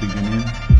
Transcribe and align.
think 0.00 0.06
you 0.16 0.54
know 0.54 0.70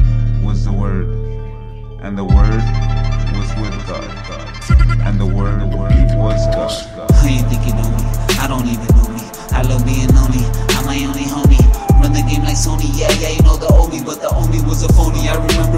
me. 6.70 7.16
I 7.20 7.28
ain't 7.28 7.46
thinking 7.48 7.74
only, 7.76 8.04
I 8.40 8.46
don't 8.48 8.66
even 8.66 8.88
know 8.96 9.08
me. 9.12 9.20
I 9.52 9.62
love 9.62 9.84
being 9.84 10.08
lonely. 10.14 10.44
I'm 10.76 10.86
my 10.86 10.96
only 11.04 11.24
homie. 11.28 11.60
Run 12.00 12.12
the 12.12 12.24
game 12.28 12.42
like 12.44 12.56
Sony. 12.56 12.88
Yeah, 12.98 13.12
yeah, 13.20 13.36
you 13.36 13.42
know 13.42 13.56
the 13.56 13.68
Omi, 13.72 14.02
but 14.04 14.20
the 14.22 14.28
Omi 14.32 14.60
was 14.62 14.82
a 14.84 14.92
phony. 14.94 15.28
I 15.28 15.34
remember 15.34 15.77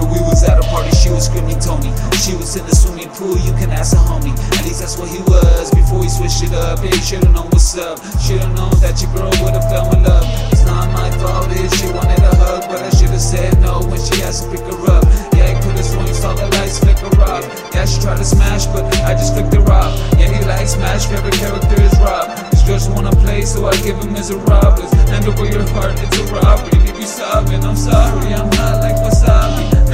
screaming 1.21 1.59
Tony. 1.59 1.93
She 2.17 2.33
was 2.35 2.57
in 2.57 2.65
the 2.65 2.75
swimming 2.75 3.09
pool. 3.13 3.37
You 3.37 3.53
can 3.53 3.69
ask 3.69 3.93
a 3.93 4.01
homie. 4.01 4.33
At 4.57 4.65
least 4.65 4.81
that's 4.81 4.97
what 4.97 5.07
he 5.07 5.21
was 5.29 5.69
before 5.71 6.01
he 6.01 6.09
switched 6.09 6.43
it 6.43 6.53
up. 6.53 6.79
Hey, 6.79 6.91
should've 6.97 7.31
known 7.31 7.47
what's 7.53 7.77
up. 7.77 8.01
Should've 8.17 8.49
known 8.57 8.73
that 8.81 8.97
your 8.99 9.13
girl 9.13 9.29
would've 9.39 9.65
fell 9.69 9.87
in 9.93 10.03
love. 10.03 10.25
It's 10.51 10.65
not 10.65 10.89
my 10.91 11.09
fault. 11.21 11.47
If 11.53 11.69
she 11.77 11.87
wanted 11.93 12.19
a 12.25 12.33
hug, 12.41 12.65
but 12.67 12.81
I 12.81 12.89
should've 12.89 13.21
said 13.21 13.53
no 13.61 13.85
when 13.85 14.01
she 14.01 14.17
asked 14.25 14.49
to 14.49 14.51
pick 14.51 14.65
her 14.65 14.79
up. 14.89 15.05
Yeah, 15.37 15.53
he 15.53 15.55
could've 15.61 15.85
sworn 15.85 16.07
he 16.09 16.13
saw 16.13 16.33
the 16.33 16.49
lights 16.57 16.81
flicker 16.81 17.13
off. 17.21 17.45
Yeah, 17.73 17.85
she 17.85 18.01
tried 18.01 18.17
to 18.17 18.25
smash, 18.25 18.65
but 18.73 18.83
I 19.05 19.13
just 19.13 19.37
flicked 19.37 19.53
her 19.53 19.65
off. 19.69 19.93
Yeah, 20.17 20.33
he 20.33 20.41
likes 20.45 20.73
smash. 20.73 21.05
Favorite 21.05 21.37
character 21.37 21.77
is 21.81 21.93
Rob. 22.01 22.33
These 22.49 22.63
girls 22.65 22.89
wanna 22.89 23.13
play, 23.21 23.45
so 23.45 23.67
I 23.67 23.75
give 23.85 23.97
him 24.01 24.13
miserables. 24.13 24.91
Hand 25.13 25.27
over 25.27 25.45
your 25.45 25.67
heart, 25.69 25.93
it's 26.01 26.17
a 26.17 26.23
robbery. 26.33 26.81
If 26.89 26.97
you 26.97 27.05
sobbing, 27.05 27.63
I'm 27.63 27.75
sorry, 27.75 28.33
I'm 28.33 28.49
not 28.57 28.81
like. 28.81 29.00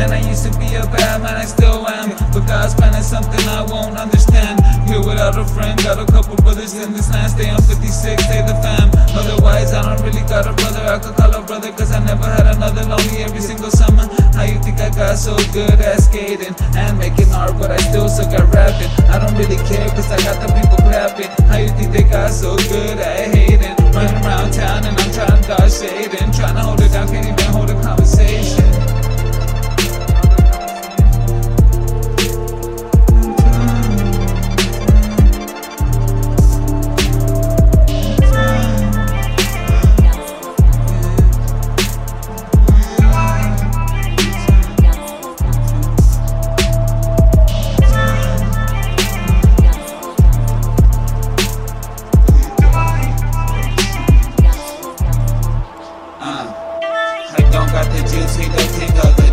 Man, 0.08 0.24
I 0.24 0.30
used 0.30 0.48
to 0.48 0.52
be 0.58 0.72
a 0.76 0.88
bad 0.88 1.22
man, 1.22 1.36
I 1.36 1.44
still 1.44 1.84
am. 1.88 2.16
But 2.32 2.48
God's 2.48 2.74
plan 2.76 2.96
is 2.96 3.06
something 3.06 3.44
I 3.52 3.64
won't 3.68 3.98
understand. 3.98 4.64
Here 4.88 5.04
without 5.04 5.36
a 5.38 5.44
friend, 5.44 5.76
got 5.84 6.00
a 6.00 6.06
couple 6.08 6.36
brothers 6.38 6.76
in 6.80 6.94
this 6.94 7.12
land. 7.12 7.32
Stay 7.32 7.50
on 7.50 7.62
56, 7.62 8.24
stay 8.24 8.42
the 8.48 8.56
fam. 8.64 8.88
Otherwise, 9.20 9.74
I 9.74 9.84
don't 9.84 10.00
really 10.08 10.24
got 10.32 10.48
a 10.48 10.54
brother. 10.54 10.80
I 10.88 11.00
could 11.00 11.16
call 11.16 11.36
a 11.36 11.42
brother, 11.44 11.72
cause 11.74 11.92
I 11.92 12.00
never 12.06 12.24
had 12.24 12.48
another 12.56 12.84
lonely 12.88 13.20
every 13.20 13.42
single 13.42 13.72
summer. 13.72 14.08
How 14.32 14.44
you 14.44 14.60
think 14.64 14.80
I 14.80 14.90
got 14.96 15.18
so 15.18 15.36
good 15.52 15.76
at 15.82 16.00
skating 16.00 16.56
and 16.78 16.98
making 16.98 17.32
art, 17.34 17.60
but 17.60 17.72
I 17.72 17.78
still 17.78 18.08
suck 18.08 18.32
at 18.32 18.48
rapping? 18.56 18.92
I 19.12 19.20
don't 19.20 19.36
really 19.36 19.60
care, 19.68 19.90
cause 19.92 20.08
I 20.08 20.24
got 20.24 20.40
the 20.40 20.48
people 20.56 20.78
clapping. 20.88 21.32
How 21.52 21.58
you 21.58 21.70
think 21.76 21.92
they 21.92 22.04
got 22.04 22.32
so 22.32 22.56
good 22.72 22.96
at 22.96 23.17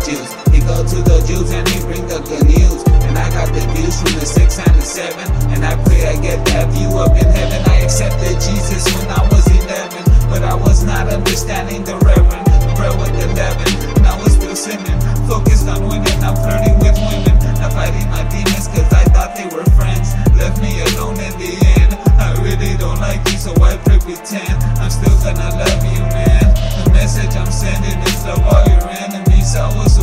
juice. 0.05 0.31
He 0.53 0.61
go 0.61 0.85
to 0.85 0.97
the 1.01 1.17
Jews 1.25 1.49
and 1.49 1.65
he 1.67 1.81
bring 1.81 2.05
the 2.05 2.21
good 2.21 2.45
news. 2.45 2.85
And 3.09 3.17
I 3.17 3.25
got 3.33 3.49
the 3.49 3.65
views 3.73 3.97
from 3.97 4.13
the 4.21 4.25
six 4.25 4.61
and 4.61 4.73
the 4.77 4.85
seven. 4.85 5.25
And 5.49 5.65
I 5.65 5.73
pray 5.83 6.05
I 6.05 6.15
get 6.21 6.45
that 6.53 6.69
view 6.69 6.93
up 7.01 7.17
in 7.17 7.25
heaven. 7.25 7.59
I 7.65 7.81
accepted 7.81 8.37
Jesus 8.37 8.85
when 8.93 9.09
I 9.09 9.21
was 9.33 9.49
11. 9.49 10.29
But 10.29 10.45
I 10.45 10.53
was 10.53 10.83
not 10.85 11.09
understanding 11.09 11.83
the 11.83 11.97
reverend. 12.05 12.45
Bro 12.77 13.01
with 13.01 13.17
the 13.17 13.25
leaven. 13.33 13.71
And 13.97 14.05
I 14.05 14.13
was 14.21 14.37
still 14.37 14.55
sinning. 14.55 14.99
Focused 15.25 15.67
on 15.67 15.81
winning. 15.89 16.19
I'm 16.21 16.37
flirting 16.37 16.77
with 16.85 16.97
women. 17.09 17.35
Not 17.57 17.73
fighting 17.73 18.05
my 18.13 18.21
demons 18.29 18.69
cause 18.69 18.89
I 18.93 19.09
thought 19.09 19.33
they 19.33 19.49
were 19.49 19.65
friends. 19.73 20.13
Left 20.37 20.61
me 20.61 20.85
alone 20.93 21.17
in 21.17 21.33
the 21.41 21.57
end. 21.81 21.97
I 22.21 22.37
really 22.45 22.77
don't 22.77 23.01
like 23.01 23.25
you, 23.33 23.41
so 23.41 23.57
I 23.57 23.75
pretend. 24.05 24.61
I'm 24.77 24.89
still 24.89 25.17
gonna 25.25 25.49
love 25.57 25.81
you, 25.83 26.01
man. 26.13 26.53
The 26.85 26.91
message 26.93 27.35
I'm 27.35 27.51
sending 27.51 27.97
is 28.05 28.25
love 28.25 28.45
all 28.45 28.65
your 28.69 28.87
enemies. 28.89 29.55
I 29.55 29.67
was 29.75 29.94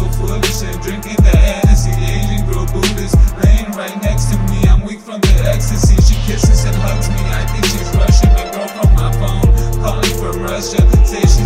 so 0.62 0.70
drinking 0.78 1.18
the 1.26 1.34
Hennessy. 1.34 1.90
Asian 1.90 2.46
girl 2.46 2.66
Buddhist 2.70 3.18
laying 3.42 3.70
right 3.74 3.96
next 4.02 4.30
to 4.30 4.38
me. 4.46 4.62
I'm 4.70 4.86
weak 4.86 5.00
from 5.00 5.18
the 5.20 5.34
ecstasy. 5.50 5.98
She 6.06 6.14
kisses 6.22 6.64
and 6.64 6.76
hugs 6.76 7.10
me. 7.10 7.18
I 7.34 7.42
think 7.50 7.66
she's 7.66 7.90
Russian. 7.98 8.30
My 8.38 8.46
girl 8.54 8.68
from 8.70 8.90
my 8.94 9.10
phone 9.18 9.50
calling 9.82 10.14
for 10.22 10.30
Russia. 10.38 10.78
Say 11.02 11.22
she's 11.26 11.41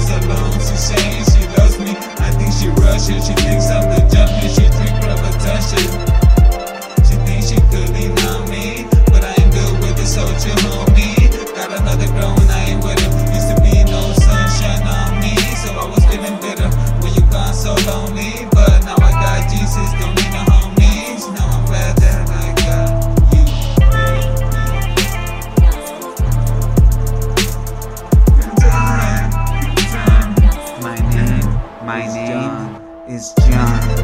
is 33.17 33.33
John. 33.49 33.96